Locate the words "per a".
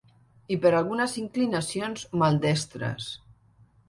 0.61-0.77